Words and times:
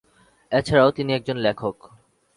এছাড়াও 0.51 0.89
তিনি 0.91 1.11
একজন 1.13 1.37
লেখক। 1.37 1.77